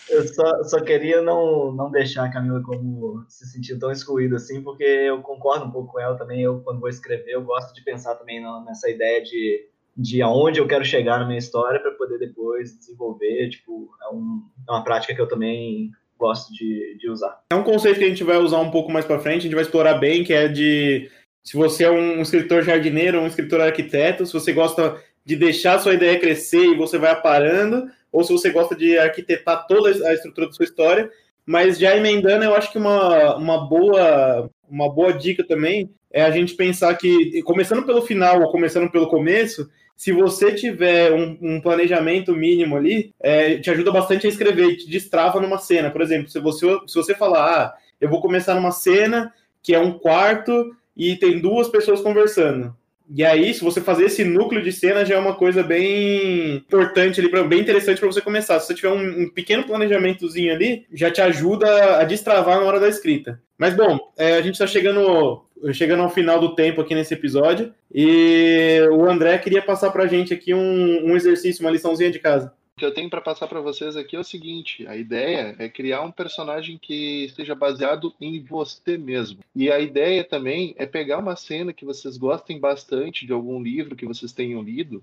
Eu 0.09 0.27
só, 0.27 0.63
só 0.63 0.79
queria 0.81 1.21
não, 1.21 1.71
não 1.71 1.89
deixar 1.89 2.25
a 2.25 2.31
Camila 2.31 2.61
como 2.61 3.25
se 3.27 3.45
sentir 3.47 3.77
tão 3.79 3.91
excluída 3.91 4.35
assim, 4.35 4.61
porque 4.61 4.83
eu 4.83 5.21
concordo 5.21 5.65
um 5.65 5.71
pouco 5.71 5.93
com 5.93 5.99
ela 5.99 6.15
também. 6.15 6.41
Eu, 6.41 6.61
quando 6.61 6.79
vou 6.79 6.89
escrever, 6.89 7.31
eu 7.31 7.43
gosto 7.43 7.73
de 7.73 7.83
pensar 7.83 8.15
também 8.15 8.41
nessa 8.65 8.89
ideia 8.89 9.23
de, 9.23 9.67
de 9.97 10.21
aonde 10.21 10.59
eu 10.59 10.67
quero 10.67 10.85
chegar 10.85 11.19
na 11.19 11.25
minha 11.25 11.39
história 11.39 11.79
para 11.79 11.91
poder 11.91 12.19
depois 12.19 12.77
desenvolver. 12.77 13.49
Tipo, 13.49 13.89
é, 14.03 14.13
um, 14.13 14.43
é 14.67 14.71
uma 14.71 14.83
prática 14.83 15.15
que 15.15 15.21
eu 15.21 15.27
também 15.27 15.91
gosto 16.17 16.53
de, 16.53 16.97
de 16.99 17.09
usar. 17.09 17.39
É 17.51 17.55
um 17.55 17.63
conceito 17.63 17.99
que 17.99 18.05
a 18.05 18.09
gente 18.09 18.23
vai 18.23 18.37
usar 18.37 18.59
um 18.59 18.71
pouco 18.71 18.91
mais 18.91 19.05
para 19.05 19.19
frente, 19.19 19.39
a 19.39 19.43
gente 19.43 19.55
vai 19.55 19.63
explorar 19.63 19.95
bem, 19.95 20.23
que 20.23 20.33
é 20.33 20.47
de 20.47 21.09
se 21.43 21.55
você 21.55 21.83
é 21.83 21.91
um 21.91 22.21
escritor 22.21 22.63
jardineiro, 22.63 23.19
um 23.19 23.27
escritor 23.27 23.61
arquiteto, 23.61 24.25
se 24.25 24.33
você 24.33 24.51
gosta 24.51 24.99
de 25.23 25.35
deixar 25.35 25.79
sua 25.79 25.93
ideia 25.93 26.19
crescer 26.19 26.65
e 26.65 26.75
você 26.75 26.97
vai 26.97 27.11
aparando, 27.11 27.87
ou 28.11 28.23
se 28.23 28.31
você 28.31 28.49
gosta 28.49 28.75
de 28.75 28.97
arquitetar 28.97 29.67
toda 29.67 29.89
a 29.89 30.13
estrutura 30.13 30.47
da 30.47 30.53
sua 30.53 30.65
história. 30.65 31.09
Mas 31.45 31.77
já 31.77 31.95
emendando, 31.95 32.43
eu 32.43 32.55
acho 32.55 32.71
que 32.71 32.77
uma, 32.77 33.35
uma, 33.35 33.67
boa, 33.67 34.49
uma 34.69 34.91
boa 34.91 35.13
dica 35.13 35.43
também 35.43 35.89
é 36.11 36.23
a 36.23 36.31
gente 36.31 36.55
pensar 36.55 36.95
que, 36.95 37.41
começando 37.43 37.85
pelo 37.85 38.01
final 38.01 38.41
ou 38.41 38.51
começando 38.51 38.89
pelo 38.89 39.09
começo, 39.09 39.69
se 39.95 40.11
você 40.11 40.53
tiver 40.53 41.11
um, 41.11 41.37
um 41.41 41.61
planejamento 41.61 42.33
mínimo 42.33 42.75
ali, 42.75 43.13
é, 43.19 43.57
te 43.57 43.69
ajuda 43.69 43.91
bastante 43.91 44.27
a 44.27 44.29
escrever, 44.29 44.77
te 44.77 44.89
destrava 44.89 45.39
numa 45.39 45.57
cena. 45.57 45.89
Por 45.89 46.01
exemplo, 46.01 46.29
se 46.29 46.39
você, 46.39 46.65
se 46.87 46.95
você 46.95 47.15
falar, 47.15 47.45
ah, 47.45 47.73
eu 47.99 48.09
vou 48.09 48.21
começar 48.21 48.55
numa 48.55 48.71
cena 48.71 49.33
que 49.61 49.73
é 49.73 49.79
um 49.79 49.97
quarto 49.97 50.75
e 50.95 51.15
tem 51.15 51.39
duas 51.39 51.67
pessoas 51.69 52.01
conversando. 52.01 52.75
E 53.13 53.23
aí, 53.23 53.53
se 53.53 53.63
você 53.63 53.81
fazer 53.81 54.05
esse 54.05 54.23
núcleo 54.23 54.63
de 54.63 54.71
cena, 54.71 55.05
já 55.05 55.15
é 55.15 55.19
uma 55.19 55.35
coisa 55.35 55.61
bem 55.61 56.55
importante 56.55 57.21
ali, 57.21 57.29
bem 57.47 57.59
interessante 57.59 57.99
para 57.99 58.11
você 58.11 58.19
começar. 58.19 58.59
Se 58.59 58.67
você 58.67 58.73
tiver 58.73 58.89
um, 58.89 59.23
um, 59.23 59.29
pequeno 59.29 59.63
planejamentozinho 59.63 60.51
ali, 60.51 60.85
já 60.91 61.11
te 61.11 61.21
ajuda 61.21 61.99
a 61.99 62.03
destravar 62.03 62.59
na 62.59 62.65
hora 62.65 62.79
da 62.79 62.89
escrita. 62.89 63.39
Mas 63.57 63.75
bom, 63.75 63.97
é, 64.17 64.33
a 64.37 64.41
gente 64.41 64.53
está 64.53 64.67
chegando 64.67 65.45
chegando 65.73 66.03
ao 66.03 66.09
final 66.09 66.39
do 66.39 66.53
tempo 66.53 66.81
aqui 66.81 66.93
nesse 66.93 67.13
episódio. 67.13 67.73
E 67.93 68.79
o 68.91 69.05
André 69.05 69.37
queria 69.37 69.61
passar 69.61 69.91
para 69.91 70.03
a 70.03 70.07
gente 70.07 70.33
aqui 70.33 70.53
um, 70.53 71.11
um 71.11 71.15
exercício, 71.15 71.63
uma 71.63 71.71
liçãozinha 71.71 72.11
de 72.11 72.19
casa. 72.19 72.53
O 72.75 72.79
que 72.79 72.85
eu 72.85 72.93
tenho 72.93 73.09
para 73.09 73.21
passar 73.21 73.47
para 73.47 73.61
vocês 73.61 73.95
aqui 73.95 74.17
é 74.17 74.19
o 74.19 74.23
seguinte: 74.23 74.85
a 74.85 74.97
ideia 74.97 75.55
é 75.57 75.69
criar 75.69 76.01
um 76.01 76.11
personagem 76.11 76.77
que 76.77 77.31
seja 77.33 77.55
baseado 77.55 78.13
em 78.19 78.43
você 78.43 78.97
mesmo. 78.97 79.39
E 79.55 79.71
a 79.71 79.79
ideia 79.79 80.25
também 80.25 80.75
é 80.77 80.85
pegar 80.85 81.19
uma 81.19 81.37
cena 81.37 81.71
que 81.71 81.85
vocês 81.85 82.17
gostem 82.17 82.59
bastante 82.59 83.25
de 83.25 83.31
algum 83.31 83.63
livro 83.63 83.95
que 83.95 84.05
vocês 84.05 84.33
tenham 84.33 84.61
lido 84.61 85.01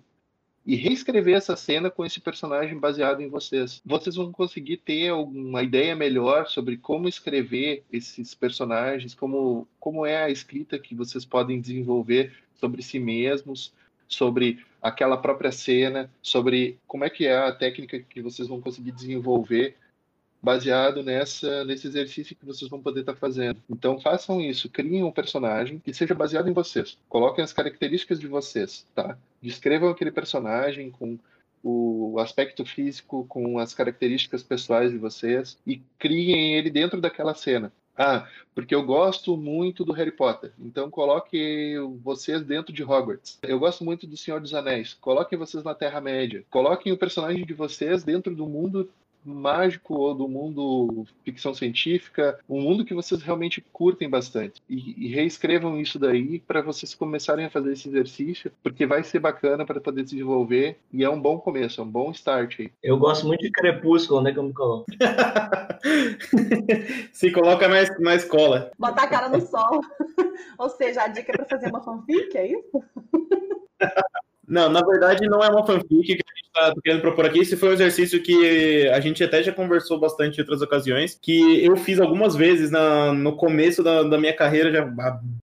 e 0.65 0.77
reescrever 0.77 1.37
essa 1.37 1.57
cena 1.57 1.91
com 1.91 2.05
esse 2.05 2.21
personagem 2.21 2.79
baseado 2.79 3.21
em 3.21 3.29
vocês. 3.29 3.81
Vocês 3.85 4.15
vão 4.15 4.31
conseguir 4.31 4.77
ter 4.79 5.13
uma 5.13 5.63
ideia 5.63 5.95
melhor 5.97 6.47
sobre 6.47 6.77
como 6.77 7.09
escrever 7.09 7.83
esses 7.93 8.35
personagens, 8.35 9.15
como, 9.15 9.67
como 9.81 10.07
é 10.07 10.23
a 10.23 10.31
escrita 10.31 10.79
que 10.79 10.95
vocês 10.95 11.25
podem 11.25 11.61
desenvolver 11.61 12.33
sobre 12.55 12.83
si 12.83 12.99
mesmos, 12.99 13.73
sobre 14.07 14.65
aquela 14.81 15.17
própria 15.17 15.51
cena, 15.51 16.11
sobre 16.21 16.79
como 16.87 17.05
é 17.05 17.11
que 17.11 17.27
é 17.27 17.37
a 17.37 17.53
técnica 17.53 17.99
que 18.01 18.23
vocês 18.23 18.47
vão 18.47 18.61
conseguir 18.61 18.93
desenvolver 18.93 19.77
baseado 20.43 21.03
nessa, 21.03 21.65
nesse 21.65 21.87
exercício 21.87 22.35
que 22.35 22.45
vocês 22.45 22.69
vão 22.69 22.83
poder 22.83 23.01
estar 23.01 23.13
tá 23.13 23.19
fazendo. 23.19 23.63
Então 23.71 24.01
façam 24.01 24.41
isso, 24.41 24.69
criem 24.69 25.05
um 25.05 25.13
personagem 25.13 25.79
que 25.79 25.95
seja 25.95 26.15
baseado 26.15 26.49
em 26.49 26.53
vocês. 26.53 26.99
Coloquem 27.09 27.45
as 27.45 27.53
características 27.53 28.19
de 28.19 28.27
vocês, 28.27 28.87
tá? 28.95 29.17
Descrevam 29.41 29.91
aquele 29.91 30.11
personagem 30.11 30.91
com 30.91 31.19
o 31.63 32.19
aspecto 32.19 32.65
físico, 32.65 33.25
com 33.29 33.59
as 33.59 33.73
características 33.73 34.43
pessoais 34.43 34.91
de 34.91 34.99
vocês 34.99 35.57
e 35.65 35.81
criem 35.99 36.55
ele 36.57 36.71
dentro 36.71 37.01
daquela 37.01 37.35
cena. 37.35 37.73
Ah, 37.97 38.27
porque 38.55 38.75
eu 38.75 38.83
gosto 38.83 39.37
muito 39.37 39.85
do 39.85 39.93
Harry 39.93 40.11
Potter. 40.11 40.53
Então 40.59 40.91
coloque 40.91 41.77
vocês 42.03 42.43
dentro 42.43 42.73
de 42.73 42.83
Hogwarts. 42.83 43.39
Eu 43.43 43.59
gosto 43.59 43.85
muito 43.85 44.07
do 44.07 44.17
Senhor 44.17 44.41
dos 44.41 44.55
Anéis. 44.55 44.95
Coloquem 44.95 45.39
vocês 45.39 45.63
na 45.63 45.75
Terra-média. 45.75 46.45
Coloquem 46.51 46.93
o 46.93 46.97
personagem 46.97 47.45
de 47.45 47.55
vocês 47.55 48.03
dentro 48.03 48.35
do 48.35 48.47
mundo 48.47 48.91
mágico 49.25 49.95
ou 49.95 50.15
do 50.15 50.29
mundo 50.29 51.07
ficção 51.25 51.55
científica, 51.55 52.39
um 52.49 52.61
mundo 52.61 52.85
que 52.85 52.95
vocês 52.95 53.23
realmente 53.23 53.65
curtem 53.73 54.09
bastante. 54.09 54.63
E, 54.69 55.07
e 55.07 55.09
reescrevam 55.09 55.81
isso 55.81 55.99
daí 55.99 56.41
para 56.41 56.63
vocês 56.63 56.95
começarem 56.95 57.45
a 57.45 57.51
fazer 57.51 57.73
esse 57.73 57.89
exercício, 57.89 58.53
porque 58.63 58.87
vai 58.87 59.03
ser 59.03 59.21
bacana 59.21 59.65
para 59.65 59.81
poder 59.81 60.05
desenvolver 60.05 60.79
e 60.93 61.05
é 61.05 61.11
um 61.11 61.21
bom 61.21 61.39
começo, 61.39 61.81
é 61.81 61.85
um 61.85 61.91
bom 61.91 62.11
start 62.11 62.61
aí. 62.61 62.73
Eu 62.83 62.99
gosto 62.99 63.27
muito 63.27 63.41
de 63.41 63.51
Crepúsculo, 63.51 64.23
né, 64.23 64.33
que 64.33 64.39
eu 64.39 64.45
me 64.45 64.53
coloco. 64.53 64.87
Se 67.13 67.31
coloca 67.31 67.69
mais, 67.69 67.99
mais 68.01 68.25
cola. 68.25 68.71
Botar 68.79 69.05
a 69.05 69.09
cara 69.09 69.29
no 69.29 69.41
sol. 69.41 69.81
ou 70.59 70.69
seja, 70.71 71.03
a 71.03 71.09
dica 71.09 71.33
é 71.33 71.37
para 71.37 71.47
fazer 71.47 71.69
uma 71.69 71.83
fanfic, 71.83 72.37
é 72.37 72.53
isso? 72.53 72.83
Não, 74.53 74.69
na 74.69 74.83
verdade 74.83 75.27
não 75.31 75.43
é 75.43 75.49
uma 75.49 75.65
fanfic 75.65 76.05
que 76.05 76.13
a 76.13 76.15
gente 76.15 76.47
está 76.47 76.75
querendo 76.85 77.01
propor 77.01 77.25
aqui. 77.25 77.39
Esse 77.39 77.57
foi 77.57 77.71
um 77.71 77.73
exercício 77.73 78.23
que 78.23 78.87
a 78.91 79.01
gente 79.01 79.25
até 79.25 79.43
já 79.43 79.51
conversou 79.51 79.99
bastante 79.99 80.37
em 80.37 80.41
outras 80.43 80.61
ocasiões, 80.61 81.19
que 81.21 81.65
eu 81.65 81.75
fiz 81.75 81.99
algumas 81.99 82.37
vezes 82.37 82.71
na, 82.71 83.15
no 83.15 83.35
começo 83.35 83.83
da, 83.83 84.03
da 84.03 84.19
minha 84.19 84.37
carreira, 84.37 84.71
já 84.71 84.85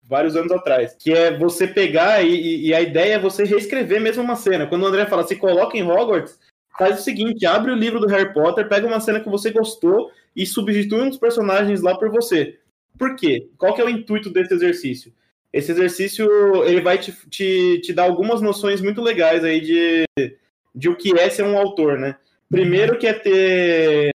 vários 0.03 0.35
anos 0.35 0.51
atrás, 0.51 0.97
que 0.99 1.13
é 1.13 1.37
você 1.37 1.67
pegar 1.67 2.23
e, 2.23 2.69
e, 2.69 2.73
a 2.73 2.81
ideia 2.81 3.17
é 3.17 3.19
você 3.19 3.45
reescrever 3.45 4.01
mesmo 4.01 4.23
uma 4.23 4.35
cena. 4.35 4.67
Quando 4.67 4.85
o 4.85 4.87
André 4.87 5.05
fala, 5.05 5.27
se 5.27 5.37
coloca 5.37 5.77
em 5.77 5.83
Hogwarts, 5.83 6.39
faz 6.79 6.99
o 6.99 7.03
seguinte, 7.03 7.45
abre 7.45 7.73
o 7.73 7.77
livro 7.77 8.01
do 8.01 8.07
Harry 8.07 8.33
Potter, 8.33 8.67
pega 8.67 8.87
uma 8.87 9.01
cena 9.01 9.21
que 9.21 9.29
você 9.29 9.51
gostou 9.51 10.11
e 10.35 10.47
substitui 10.47 11.03
um 11.03 11.11
dos 11.11 11.19
personagens 11.19 11.83
lá 11.83 11.99
por 11.99 12.09
você. 12.09 12.59
Por 12.99 13.15
quê? 13.15 13.47
Qual 13.59 13.75
que 13.75 13.83
é 13.83 13.85
o 13.85 13.91
intuito 13.91 14.31
desse 14.31 14.55
exercício? 14.55 15.13
Esse 15.57 15.73
exercício 15.73 16.29
ele 16.65 16.83
vai 16.83 16.99
te, 16.99 17.13
te, 17.31 17.81
te 17.81 17.93
dar 17.93 18.05
algumas 18.05 18.43
noções 18.43 18.83
muito 18.83 19.01
legais 19.01 19.43
aí 19.43 19.61
de, 19.61 20.05
de 20.75 20.89
o 20.89 20.97
que 20.97 21.19
é 21.19 21.31
ser 21.31 21.45
um 21.45 21.57
autor, 21.57 21.99
né? 21.99 22.17
Primeiro 22.51 22.99
que 22.99 23.07
é 23.07 23.13
ter 23.15 24.11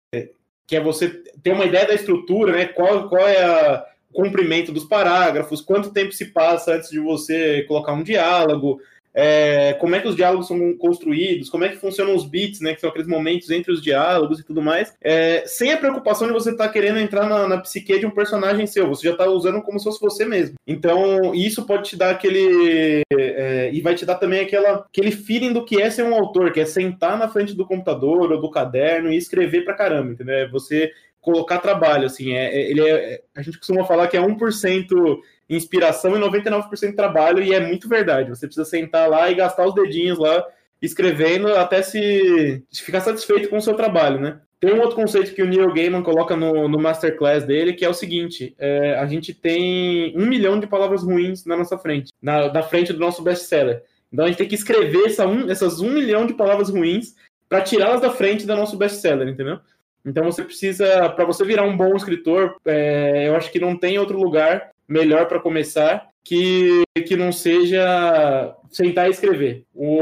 que 0.67 0.77
é 0.77 0.81
você 0.81 1.09
ter 1.43 1.53
uma 1.53 1.65
ideia 1.65 1.87
da 1.87 1.95
estrutura, 1.95 2.53
né? 2.53 2.67
Qual, 2.67 3.09
qual 3.09 3.27
é 3.27 3.43
a, 3.43 3.85
o 4.11 4.15
comprimento 4.23 4.71
dos 4.71 4.85
parágrafos, 4.85 5.61
quanto 5.61 5.93
tempo 5.93 6.13
se 6.13 6.27
passa 6.27 6.75
antes 6.75 6.91
de 6.91 7.01
você 7.01 7.63
colocar 7.63 7.93
um 7.93 8.03
diálogo, 8.03 8.81
é, 9.15 9.75
como 9.75 9.95
é 9.95 10.01
que 10.01 10.09
os 10.09 10.17
diálogos 10.17 10.47
são 10.47 10.77
construídos, 10.77 11.51
como 11.51 11.65
é 11.65 11.69
que 11.69 11.77
funcionam 11.77 12.15
os 12.15 12.25
beats, 12.25 12.61
né, 12.61 12.75
que 12.75 12.81
são 12.81 12.91
aqueles 12.91 13.09
momentos 13.09 13.51
entre 13.51 13.73
os 13.73 13.83
diálogos 13.83 14.41
e 14.41 14.45
tudo 14.45 14.63
mais, 14.63 14.95
é, 15.03 15.45
sem 15.47 15.73
a 15.73 15.77
preocupação 15.77 16.27
de 16.27 16.33
você 16.33 16.51
estar 16.51 16.67
tá 16.67 16.73
querendo 16.73 16.99
entrar 16.99 17.29
na, 17.29 17.49
na, 17.49 17.59
psique 17.59 17.99
de 17.99 18.07
um 18.07 18.11
personagem 18.11 18.67
seu, 18.67 18.89
você 18.89 19.09
já 19.09 19.13
está 19.13 19.27
usando 19.27 19.63
como 19.63 19.79
se 19.79 19.85
fosse 19.85 20.01
você 20.01 20.25
mesmo. 20.25 20.55
Então, 20.67 21.35
isso 21.35 21.67
pode 21.67 21.91
te 21.91 21.97
dar 21.97 22.11
aquele. 22.11 23.03
É, 23.13 23.71
e 23.73 23.81
vai 23.81 23.95
te 23.95 24.07
dar 24.07 24.15
também 24.17 24.41
aquela, 24.41 24.87
aquele 24.89 25.11
feeling 25.11 25.53
do 25.53 25.65
que 25.65 25.81
é 25.81 25.91
ser 25.91 26.05
um 26.05 26.15
autor, 26.15 26.53
que 26.53 26.61
é 26.61 26.65
sentar 26.65 27.19
na 27.19 27.29
frente 27.29 27.55
do 27.55 27.67
computador 27.67 28.31
ou 28.31 28.41
do 28.41 28.51
caderno 28.51 29.13
e 29.13 29.17
escrever 29.17 29.65
pra 29.65 29.75
caramba, 29.75 30.13
entendeu? 30.13 30.35
É 30.35 30.49
você 30.49 30.93
colocar 31.21 31.59
trabalho, 31.59 32.07
assim, 32.07 32.33
é, 32.33 32.47
é 32.47 32.71
ele 32.71 32.81
é, 32.81 33.23
a 33.35 33.43
gente 33.43 33.59
costuma 33.59 33.85
falar 33.85 34.09
que 34.09 34.17
é 34.17 34.21
1% 34.21 35.19
inspiração 35.49 36.17
e 36.17 36.21
99% 36.21 36.95
trabalho, 36.95 37.43
e 37.43 37.53
é 37.53 37.61
muito 37.61 37.89
verdade. 37.89 38.31
Você 38.31 38.47
precisa 38.47 38.69
sentar 38.69 39.09
lá 39.09 39.31
e 39.31 39.35
gastar 39.35 39.67
os 39.67 39.75
dedinhos 39.75 40.19
lá 40.19 40.45
escrevendo 40.81 41.49
até 41.49 41.83
se, 41.83 42.63
se 42.71 42.83
ficar 42.83 43.01
satisfeito 43.01 43.49
com 43.49 43.59
o 43.59 43.61
seu 43.63 43.75
trabalho, 43.75 44.21
né? 44.21 44.41
Tem 44.59 44.75
um 44.75 44.81
outro 44.81 44.97
conceito 44.97 45.35
que 45.35 45.43
o 45.43 45.47
Neil 45.47 45.73
Gaiman 45.73 46.03
coloca 46.03 46.37
no, 46.37 46.69
no 46.69 46.79
masterclass 46.79 47.45
dele, 47.45 47.73
que 47.73 47.85
é 47.85 47.89
o 47.89 47.95
seguinte: 47.95 48.55
é, 48.59 48.95
a 48.95 49.07
gente 49.07 49.33
tem 49.33 50.15
um 50.17 50.27
milhão 50.27 50.61
de 50.61 50.67
palavras 50.67 51.03
ruins 51.03 51.45
na 51.47 51.57
nossa 51.57 51.79
frente, 51.79 52.13
na, 52.21 52.53
na 52.53 52.63
frente 52.63 52.93
do 52.93 52.99
nosso 52.99 53.23
best-seller. 53.23 53.83
Então 54.13 54.25
a 54.25 54.29
gente 54.29 54.39
tem 54.39 54.49
que 54.49 54.55
escrever 54.55 55.07
essa 55.07 55.27
um, 55.27 55.51
essas 55.51 55.81
um 55.81 55.91
milhão 55.91 56.27
de 56.27 56.35
palavras 56.35 56.69
ruins 56.69 57.15
para 57.49 57.63
tirá-las 57.63 58.01
da 58.01 58.11
frente 58.11 58.47
do 58.47 58.55
nosso 58.55 58.77
best-seller, 58.77 59.29
entendeu? 59.29 59.61
Então 60.05 60.25
você 60.25 60.43
precisa, 60.43 61.09
para 61.11 61.25
você 61.25 61.45
virar 61.45 61.65
um 61.65 61.77
bom 61.77 61.95
escritor, 61.95 62.57
é, 62.65 63.29
eu 63.29 63.37
acho 63.37 63.51
que 63.51 63.61
não 63.61 63.77
tem 63.77 63.99
outro 63.99 64.19
lugar 64.19 64.71
melhor 64.89 65.27
para 65.27 65.41
começar 65.41 66.09
que, 66.25 66.83
que 67.07 67.17
não 67.17 67.33
seja 67.33 68.55
sentar 68.71 69.09
e 69.09 69.11
escrever. 69.11 69.65
O, 69.75 70.01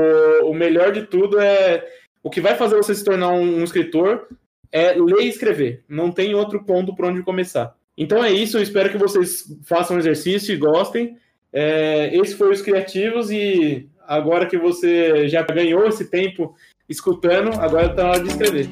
o 0.50 0.54
melhor 0.54 0.92
de 0.92 1.02
tudo 1.02 1.40
é. 1.40 1.84
O 2.22 2.30
que 2.30 2.40
vai 2.40 2.56
fazer 2.56 2.76
você 2.76 2.94
se 2.94 3.04
tornar 3.04 3.30
um, 3.30 3.60
um 3.60 3.64
escritor 3.64 4.26
é 4.70 4.92
ler 4.92 5.22
e 5.22 5.28
escrever. 5.28 5.84
Não 5.88 6.10
tem 6.10 6.34
outro 6.34 6.62
ponto 6.64 6.94
por 6.94 7.06
onde 7.06 7.22
começar. 7.22 7.74
Então 7.96 8.22
é 8.22 8.30
isso, 8.30 8.58
eu 8.58 8.62
espero 8.62 8.90
que 8.90 8.98
vocês 8.98 9.44
façam 9.64 9.96
um 9.96 9.98
exercício 9.98 10.52
e 10.52 10.58
gostem. 10.58 11.16
É, 11.52 12.14
esse 12.14 12.36
foi 12.36 12.50
os 12.50 12.62
Criativos 12.62 13.30
e 13.30 13.88
agora 14.06 14.46
que 14.46 14.58
você 14.58 15.28
já 15.28 15.42
ganhou 15.42 15.86
esse 15.86 16.10
tempo 16.10 16.54
escutando, 16.88 17.58
agora 17.58 17.86
está 17.86 18.04
na 18.04 18.10
hora 18.10 18.22
de 18.22 18.28
escrever. 18.28 18.68